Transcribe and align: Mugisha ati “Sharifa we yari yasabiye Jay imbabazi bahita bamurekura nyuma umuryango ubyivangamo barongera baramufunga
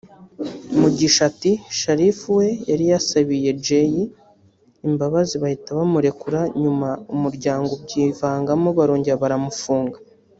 Mugisha 0.79 1.21
ati 1.29 1.51
“Sharifa 1.79 2.27
we 2.37 2.47
yari 2.69 2.85
yasabiye 2.91 3.49
Jay 3.65 3.93
imbabazi 4.87 5.33
bahita 5.43 5.69
bamurekura 5.79 6.39
nyuma 6.61 6.89
umuryango 7.15 7.69
ubyivangamo 7.77 8.67
barongera 8.77 9.21
baramufunga 9.23 9.97